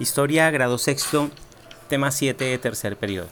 [0.00, 1.28] Historia, grado sexto,
[1.88, 3.26] tema 7, tercer periodo.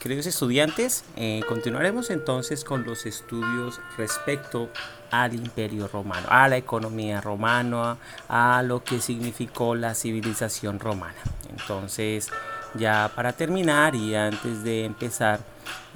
[0.00, 4.68] Queridos estudiantes, eh, continuaremos entonces con los estudios respecto
[5.12, 7.98] al imperio romano, a la economía romana,
[8.28, 11.14] a lo que significó la civilización romana.
[11.48, 12.30] Entonces,
[12.74, 15.38] ya para terminar y antes de empezar,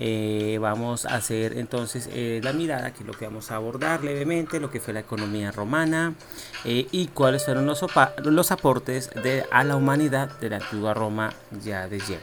[0.00, 4.04] eh, vamos a hacer entonces eh, la mirada, que es lo que vamos a abordar
[4.04, 6.14] levemente, lo que fue la economía romana
[6.64, 7.84] eh, y cuáles fueron los,
[8.22, 11.32] los aportes de, a la humanidad de la antigua Roma
[11.64, 12.22] ya de lleno.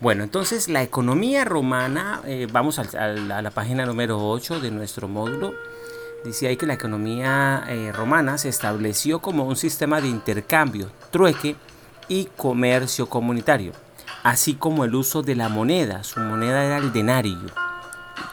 [0.00, 2.20] Bueno, entonces la economía romana,
[2.52, 5.54] vamos a, la página número 8 de nuestro módulo.
[6.22, 11.56] Dice ahí que la economía romana se estableció como un sistema de intercambio, trueque
[12.08, 13.72] y comercio comunitario
[14.26, 16.02] así como el uso de la moneda.
[16.02, 17.38] Su moneda era el denario.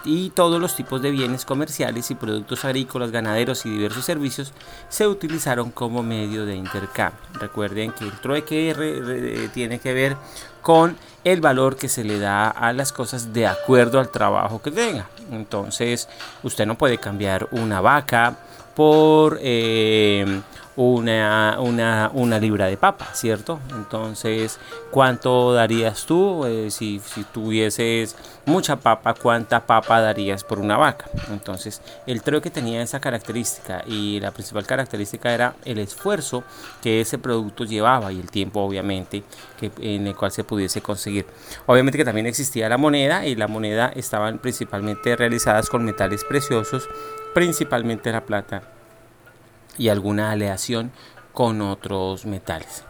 [0.04, 4.54] Y todos los tipos de bienes comerciales y productos agrícolas, ganaderos y diversos servicios
[4.90, 7.20] se utilizaron como medio de intercambio.
[7.34, 10.18] Recuerden que el trueque tiene que ver
[10.64, 14.72] con el valor que se le da a las cosas de acuerdo al trabajo que
[14.72, 15.08] tenga.
[15.32, 16.10] Entonces,
[16.42, 18.38] usted no puede cambiar una vaca
[18.76, 20.42] por eh,
[20.76, 23.60] una, una, una, libra de papa, ¿cierto?
[23.72, 28.16] Entonces, ¿cuánto darías tú eh, si, si, tuvieses
[28.46, 29.14] mucha papa?
[29.14, 31.06] ¿Cuánta papa darías por una vaca?
[31.32, 36.44] Entonces, el que tenía esa característica y la principal característica era el esfuerzo
[36.82, 39.24] que ese producto llevaba y el tiempo, obviamente,
[39.60, 41.28] que, en el cual se pudiese conseguir.
[41.68, 46.90] Obviamente que también existía la moneda y la moneda estaban principalmente realizadas con metales preciosos,
[47.34, 48.64] principalmente la plata
[49.78, 50.92] y alguna aleación
[51.34, 52.84] con otros metales.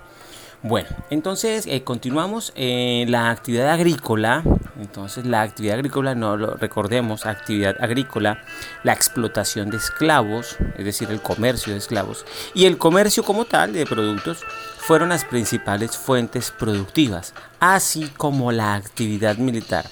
[0.66, 4.44] Bueno, entonces eh, continuamos en la actividad agrícola.
[4.80, 8.42] Entonces la actividad agrícola, no lo recordemos, actividad agrícola,
[8.84, 13.74] la explotación de esclavos, es decir, el comercio de esclavos, y el comercio como tal
[13.74, 14.40] de productos
[14.78, 19.86] fueron las principales fuentes productivas, así como la actividad militar.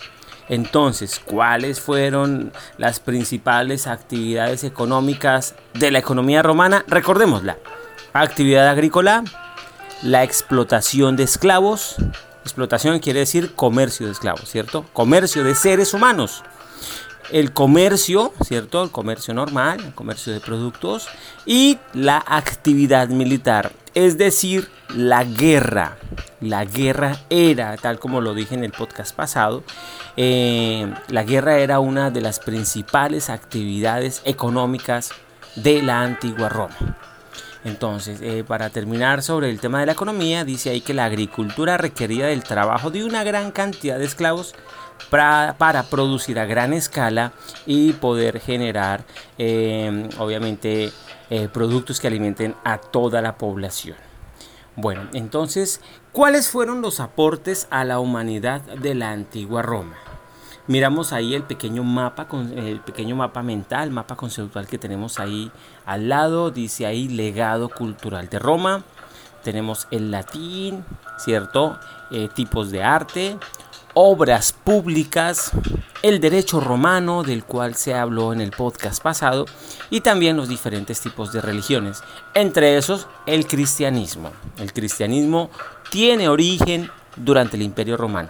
[0.51, 6.83] Entonces, ¿cuáles fueron las principales actividades económicas de la economía romana?
[6.89, 7.57] Recordémosla.
[8.11, 9.23] Actividad agrícola,
[10.03, 11.95] la explotación de esclavos.
[12.43, 14.85] Explotación quiere decir comercio de esclavos, ¿cierto?
[14.91, 16.43] Comercio de seres humanos.
[17.31, 18.83] El comercio, ¿cierto?
[18.83, 21.07] El comercio normal, el comercio de productos.
[21.45, 25.97] Y la actividad militar, es decir, la guerra.
[26.41, 29.63] La guerra era, tal como lo dije en el podcast pasado,
[30.17, 35.11] eh, la guerra era una de las principales actividades económicas
[35.55, 36.75] de la antigua Roma.
[37.63, 41.77] Entonces, eh, para terminar sobre el tema de la economía, dice ahí que la agricultura
[41.77, 44.55] requería del trabajo de una gran cantidad de esclavos
[45.09, 45.55] para,
[45.89, 47.33] producir a gran escala
[47.65, 49.03] y poder generar,
[49.37, 50.91] eh, obviamente,
[51.53, 53.95] productos que alimenten a toda la población.
[54.75, 59.97] Bueno, entonces, ¿cuáles fueron los aportes a la humanidad de la antigua Roma?
[60.67, 65.51] Miramos ahí el pequeño mapa, el pequeño mapa mental, mapa conceptual que tenemos ahí
[65.85, 66.51] al lado.
[66.51, 68.83] Dice ahí legado cultural de Roma.
[69.43, 70.85] Tenemos el latín,
[71.17, 71.79] ¿cierto?
[72.11, 73.37] Eh, tipos de arte,
[73.95, 75.51] obras públicas,
[76.03, 79.45] el derecho romano del cual se habló en el podcast pasado
[79.89, 82.03] y también los diferentes tipos de religiones,
[82.35, 84.31] entre esos el cristianismo.
[84.57, 85.49] El cristianismo
[85.89, 88.29] tiene origen durante el imperio romano.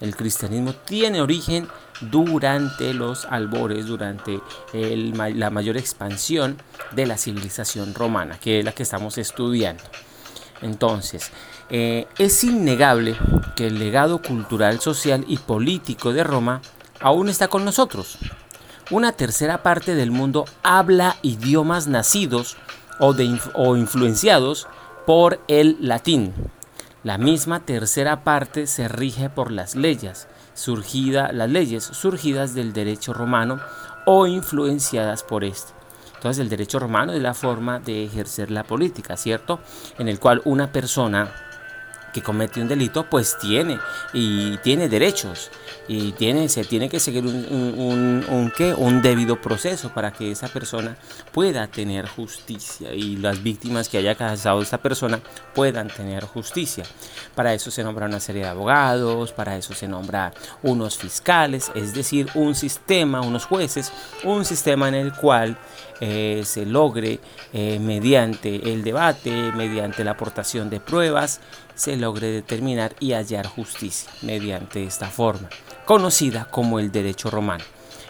[0.00, 1.68] El cristianismo tiene origen
[2.00, 4.40] durante los albores, durante
[4.72, 6.56] la mayor expansión
[6.92, 9.84] de la civilización romana, que es la que estamos estudiando.
[10.62, 11.30] Entonces,
[11.68, 13.16] eh, es innegable
[13.56, 16.62] que el legado cultural, social y político de Roma
[17.00, 18.18] aún está con nosotros.
[18.90, 22.56] Una tercera parte del mundo habla idiomas nacidos
[22.98, 23.14] o,
[23.54, 24.66] o influenciados
[25.06, 26.34] por el latín.
[27.02, 33.14] La misma tercera parte se rige por las leyes, surgida, las leyes surgidas del derecho
[33.14, 33.58] romano
[34.04, 35.72] o influenciadas por este.
[36.16, 39.60] Entonces el derecho romano es la forma de ejercer la política, ¿cierto?
[39.98, 41.32] En el cual una persona
[42.12, 43.78] que comete un delito, pues tiene
[44.12, 45.50] y tiene derechos
[45.88, 50.48] y tiene, se tiene que seguir un, un, un, un debido proceso para que esa
[50.48, 50.96] persona
[51.32, 55.20] pueda tener justicia y las víctimas que haya causado esa persona
[55.54, 56.84] puedan tener justicia.
[57.34, 61.94] Para eso se nombra una serie de abogados, para eso se nombra unos fiscales, es
[61.94, 63.92] decir, un sistema, unos jueces,
[64.24, 65.56] un sistema en el cual
[66.00, 67.20] eh, se logre
[67.52, 71.40] eh, mediante el debate, mediante la aportación de pruebas,
[71.80, 75.48] se logre determinar y hallar justicia mediante esta forma,
[75.86, 77.64] conocida como el derecho romano.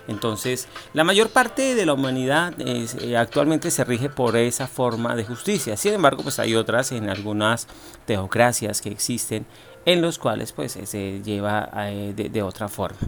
[0.08, 5.24] Entonces, la mayor parte de la humanidad eh, actualmente se rige por esa forma de
[5.24, 5.76] justicia.
[5.76, 7.68] Sin embargo, pues hay otras en algunas
[8.06, 9.46] teocracias que existen
[9.86, 12.98] en los cuales pues se lleva eh, de, otra forma.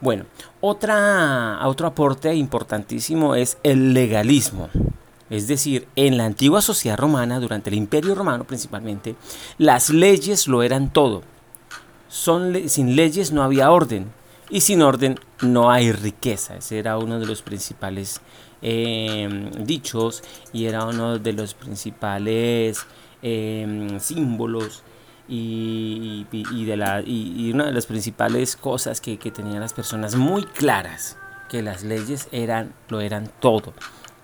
[0.00, 0.24] Bueno,
[0.60, 4.70] otra, otro aporte importantísimo es el legalismo.
[5.30, 9.14] Es decir, en la antigua sociedad romana, durante el imperio romano principalmente,
[9.58, 11.22] las leyes lo eran todo.
[12.08, 14.12] Son, sin leyes no había orden
[14.50, 16.56] y sin orden no hay riqueza.
[16.56, 18.20] Ese era uno de los principales
[18.60, 22.84] em, dichos y era uno de los principales
[23.22, 24.82] em, símbolos
[25.28, 31.16] y, de y, una de las principales cosas que, que, tenían las personas muy claras,
[31.48, 33.72] que las leyes eran, lo eran todo.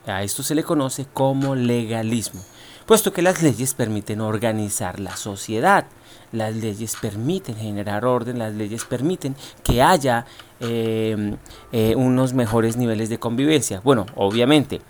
[0.07, 2.41] A esto se le conoce como legalismo,
[2.87, 5.87] puesto que las leyes permiten organizar la sociedad,
[6.33, 10.25] las leyes permiten generar orden, las leyes permiten que haya
[10.61, 11.37] em,
[11.73, 13.81] eh, unos mejores niveles de convivencia.
[13.83, 14.81] Bueno, obviamente,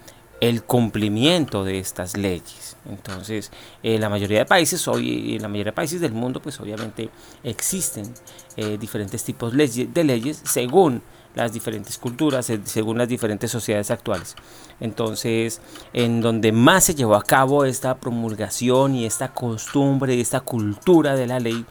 [0.41, 2.77] el cumplimiento de estas leyes.
[2.89, 3.51] Entonces,
[3.83, 7.09] en la mayoría de países hoy, la mayoría de países del mundo, pues obviamente
[7.43, 8.13] existen
[8.57, 11.03] eh, diferentes tipos de leyes según
[11.37, 14.35] las diferentes culturas, según las diferentes sociedades actuales.
[14.81, 15.61] Entonces,
[15.93, 21.27] en donde más se llevó a cabo esta promulgación y esta costumbre, esta cultura de
[21.29, 21.65] la ley,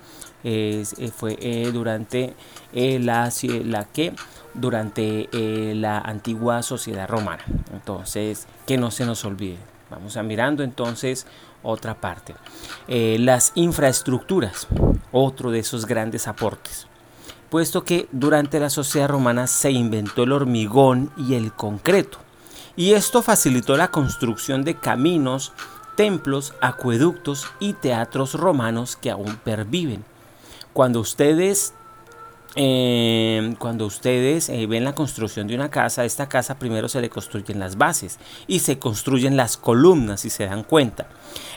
[0.45, 2.35] eh, fue eh, durante
[2.73, 3.29] la,
[3.65, 4.13] la que
[4.55, 7.43] durante eh, la antigua sociedad romana.
[7.73, 9.57] Entonces, que no se nos olvide.
[9.89, 11.27] Vamos a mirando entonces
[11.61, 12.35] otra parte.
[12.87, 14.67] Eh, las infraestructuras,
[15.11, 16.87] otro de esos grandes aportes.
[17.55, 22.17] Puesto que durante la sociedad romana se inventó el hormigón y el concreto.
[22.75, 25.53] Y esto facilitó la construcción de caminos,
[25.95, 30.03] templos, acueductos y teatros romanos que aún perviven.
[30.73, 31.73] Cuando ustedes
[32.55, 37.09] eh, cuando ustedes eh, ven la construcción de una casa, esta casa primero se le
[37.09, 38.17] construyen las bases
[38.47, 41.07] y se construyen las columnas, si se dan cuenta.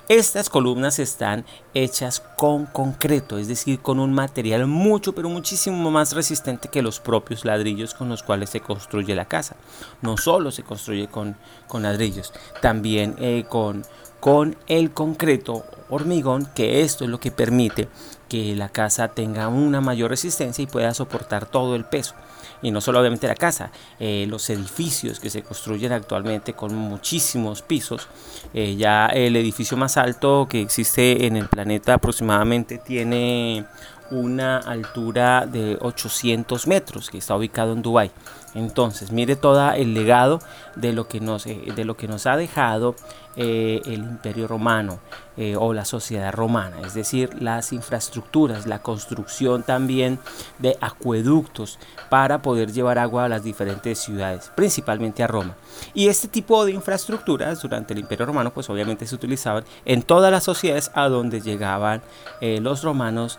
[0.09, 6.15] Estas columnas están hechas con concreto, es decir, con un material mucho, pero muchísimo más
[6.15, 9.57] resistente que los propios ladrillos con los cuales se construye la casa.
[10.01, 11.37] No solo se construye con,
[11.67, 13.85] con ladrillos, también eh, con,
[14.21, 17.89] con el concreto hormigón, que esto es lo que permite
[18.29, 22.15] que la casa tenga una mayor resistencia y pueda soportar todo el peso.
[22.61, 23.71] Y no solo obviamente la casa,
[24.01, 28.09] eh, los edificios que se construyen actualmente con muchísimos pisos.
[28.53, 33.65] Eh, ya el edificio más alto que existe en el planeta aproximadamente tiene
[34.11, 38.11] una altura de 800 metros que está ubicado en Dubái.
[38.55, 40.41] Entonces, mire todo el legado
[40.77, 42.95] de lo que nos, eh, de lo que nos ha dejado
[43.37, 44.99] eh, el imperio romano
[45.37, 50.19] eh, o la sociedad romana, es decir, las infraestructuras, la construcción también
[50.59, 51.79] de acueductos
[52.11, 55.55] para poder llevar agua a las diferentes ciudades, principalmente a Roma.
[55.95, 60.33] Y este tipo de infraestructuras durante el imperio romano pues obviamente se utilizaban en todas
[60.33, 62.03] las sociedades a donde llegaban
[62.41, 63.39] los romanos,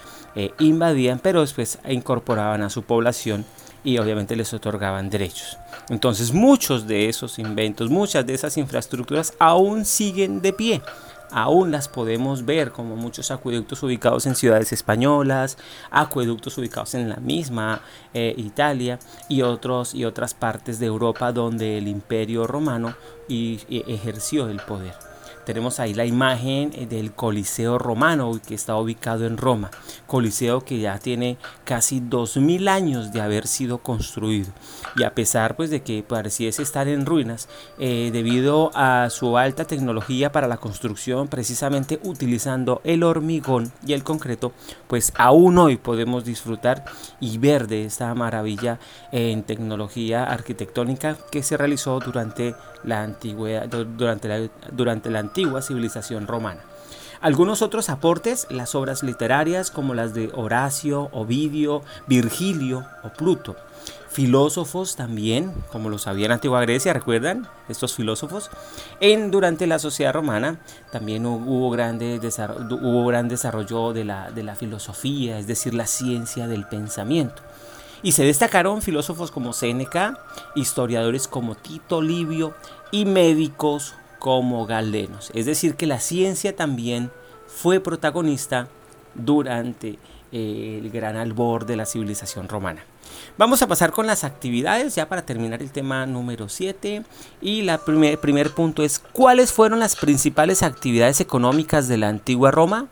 [0.59, 3.45] invadían, pero después incorporaban a su población
[3.83, 5.57] y obviamente les otorgaban derechos.
[5.89, 10.81] Entonces muchos de esos inventos, muchas de esas infraestructuras aún siguen de pie.
[11.31, 15.57] Aún las podemos ver como muchos acueductos ubicados en ciudades españolas,
[15.91, 17.81] acueductos ubicados en la misma
[18.15, 18.97] eh, Italia
[19.27, 22.95] y, otros, y otras partes de Europa donde el imperio romano
[23.29, 25.08] ejerció el poder.
[25.49, 29.71] Tenemos ahí la imagen eh, del Coliseo romano que está ubicado en Roma.
[30.05, 34.51] Coliseo que ya tiene casi 2000 años de haber sido construido.
[34.95, 39.65] Y a pesar pues de que pareciese estar en ruinas, eh, debido a su alta
[39.65, 44.51] tecnología para la construcción, precisamente utilizando el hormigón y el concreto,
[44.85, 46.85] pues aún hoy podemos disfrutar
[47.19, 48.77] y ver de esta maravilla
[49.11, 56.27] en tecnología arquitectónica que se realizó durante la antigüedad, durante la, durante la antigua civilización
[56.27, 56.61] romana.
[57.21, 63.57] Algunos otros aportes, las obras literarias como las de Horacio, Ovidio, Virgilio o Pluto.
[64.09, 67.47] Filósofos también, como lo sabía en Antigua Grecia, ¿recuerdan?
[67.67, 68.49] Estos filósofos.
[69.01, 70.59] En, durante la sociedad romana
[70.91, 72.19] también hubo, grande
[72.81, 77.41] hubo gran desarrollo de la, de la filosofía, es decir, la ciencia del pensamiento.
[78.01, 80.17] Y se destacaron filósofos como Séneca,
[80.55, 82.53] historiadores como Tito Livio
[82.91, 85.31] y médicos como Galenos.
[85.33, 87.11] Es decir, que la ciencia también
[87.47, 88.67] fue protagonista
[89.15, 89.99] durante
[90.31, 92.83] eh, el gran albor de la civilización romana.
[93.37, 97.03] Vamos a pasar con las actividades ya para terminar el tema número 7.
[97.41, 102.51] Y el primer, primer punto es, ¿cuáles fueron las principales actividades económicas de la antigua
[102.51, 102.87] Roma?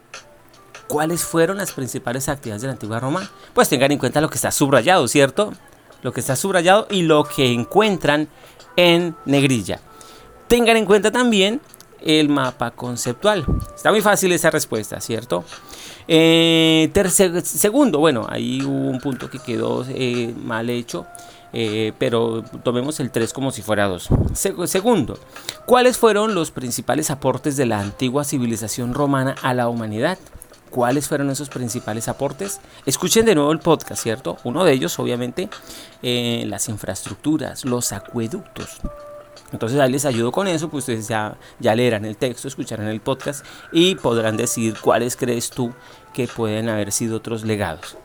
[0.88, 3.30] ¿Cuáles fueron las principales actividades de la antigua Roma?
[3.54, 5.54] Pues tengan en cuenta lo que está subrayado, ¿cierto?
[6.02, 8.28] lo que está subrayado y lo que encuentran
[8.76, 9.80] en negrilla.
[10.48, 11.62] Tengan en cuenta también
[12.02, 13.46] el mapa conceptual.
[13.76, 15.44] Está muy fácil esa respuesta, ¿cierto?
[16.08, 16.90] Eh,
[17.44, 21.06] segundo, bueno, ahí hubo un punto que quedó eh, mal hecho.
[21.54, 24.10] Eh, pero tomemos el 3 como si fuera 2.
[24.66, 25.18] segundo,
[25.66, 30.20] ¿cuáles fueron los principales aportes de la antigua civilización romana a la humanidad?
[30.78, 32.60] ¿Cuáles fueron esos principales aportes?
[32.86, 34.38] Escuchen de nuevo el podcast, ¿cierto?
[34.44, 35.50] Uno de ellos, obviamente,
[36.04, 38.80] las infraestructuras, los acueductos.
[39.52, 43.02] Entonces ahí les ayudo con eso, pues ustedes ya, ya leerán el texto, escucharán el
[43.02, 45.74] podcast y podrán decir cuáles crees tú
[46.14, 47.98] que pueden haber sido otros legados.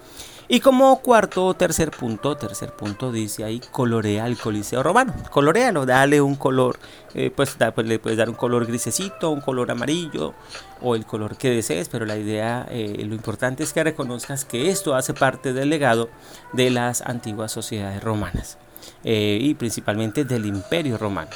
[0.53, 5.15] Y como cuarto o tercer punto, tercer punto dice ahí, colorea el Coliseo Romano.
[5.31, 6.79] Colorealo, dale un color,
[7.15, 10.35] eh, pues, pues, le puedes dar un color grisecito, un color amarillo
[10.83, 14.69] o el color que desees, pero la idea, eh, lo importante es que reconozcas que
[14.69, 16.11] esto hace parte del legado
[16.53, 18.59] de las antiguas sociedades romanas.
[19.05, 21.31] Eh, y principalmente del Imperio Romano.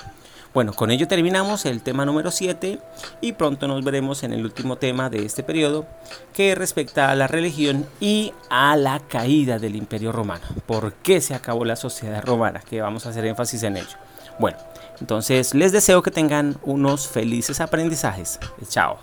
[0.55, 2.79] Bueno, con ello terminamos el tema número 7
[3.21, 5.87] y pronto nos veremos en el último tema de este periodo
[6.33, 10.45] que respecta a la religión y a la caída del Imperio Romano.
[10.67, 12.61] ¿Por qué se acabó la sociedad romana?
[12.61, 13.97] Que vamos a hacer énfasis en ello.
[14.38, 14.59] Bueno,
[15.00, 18.38] entonces les deseo que tengan unos felices aprendizajes.
[18.69, 18.99] Chao.